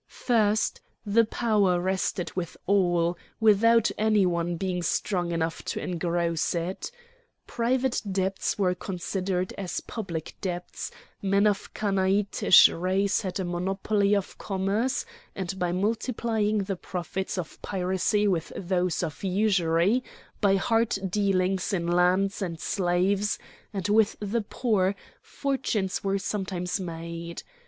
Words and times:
First, 0.07 0.81
the 1.05 1.25
power 1.25 1.79
rested 1.79 2.35
with 2.35 2.57
all, 2.65 3.19
without 3.39 3.91
any 3.99 4.25
one 4.25 4.55
being 4.57 4.81
strong 4.81 5.31
enough 5.31 5.61
to 5.65 5.79
engross 5.79 6.55
it. 6.55 6.89
Private 7.45 8.01
debts 8.11 8.57
were 8.57 8.73
considered 8.73 9.53
as 9.59 9.79
public 9.81 10.33
debts, 10.41 10.89
men 11.21 11.45
of 11.45 11.71
Chanaanitish 11.75 12.69
race 12.69 13.21
had 13.21 13.39
a 13.39 13.45
monopoly 13.45 14.15
of 14.15 14.39
commerce, 14.39 15.05
and 15.35 15.59
by 15.59 15.71
multiplying 15.71 16.63
the 16.63 16.77
profits 16.77 17.37
of 17.37 17.61
piracy 17.61 18.27
with 18.27 18.51
those 18.55 19.03
of 19.03 19.23
usury, 19.23 20.03
by 20.41 20.55
hard 20.55 20.97
dealings 21.11 21.73
in 21.73 21.85
lands 21.85 22.41
and 22.41 22.59
slaves 22.59 23.37
and 23.71 23.87
with 23.87 24.15
the 24.19 24.41
poor, 24.41 24.95
fortunes 25.21 26.03
were 26.03 26.17
sometimes 26.17 26.79
made. 26.79 27.43